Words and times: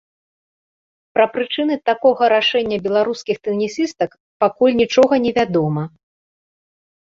Пра 1.17 1.25
прычыны 1.35 1.75
такога 1.89 2.23
рашэння 2.35 2.77
беларускіх 2.87 3.37
тэнісістак 3.49 4.11
пакуль 4.47 4.77
нічога 4.83 5.13
невядома. 5.29 5.89